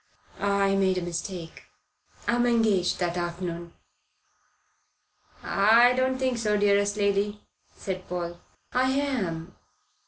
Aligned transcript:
I 0.39 0.73
made 0.73 0.97
a 0.97 1.01
mistake. 1.03 1.65
I'm 2.27 2.47
engaged 2.47 2.97
that 2.99 3.17
afternoon." 3.17 3.73
"I 5.43 5.93
don't 5.93 6.17
think 6.17 6.39
so, 6.39 6.57
dearest 6.57 6.97
lady," 6.97 7.43
said 7.77 8.07
Paul. 8.09 8.39
"I 8.73 8.89
am." 8.89 9.55